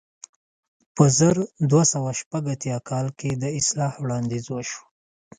په 0.95 1.03
زر 1.17 1.35
دوه 1.69 1.83
سوه 1.93 2.11
شپږ 2.19 2.43
اتیا 2.53 2.77
کال 2.89 3.07
کې 3.19 3.29
د 3.43 3.45
اصلاح 3.59 3.91
وړاندیز 4.03 4.45
وشو. 4.49 4.81